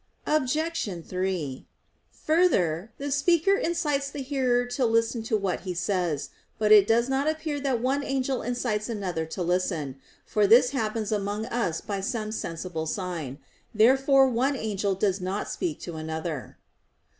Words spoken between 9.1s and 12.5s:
to listen; for this happens among us by some